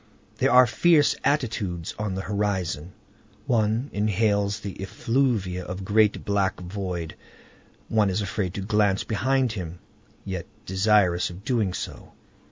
[0.37, 2.93] There are fierce attitudes on the horizon.
[3.45, 7.15] One inhales the effluvia of the great black void.
[7.87, 9.77] One is afraid to glance behind him,
[10.25, 12.13] yet desirous of doing so.